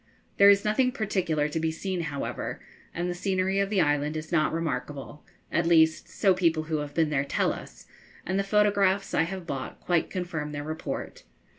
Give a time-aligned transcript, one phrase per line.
[0.37, 2.59] There is nothing particular to be seen, however,
[2.91, 6.95] and the scenery of the island is not remarkable; at least, so people who have
[6.95, 7.85] been there tell us,
[8.25, 11.21] and the photographs I have bought quite confirm their report.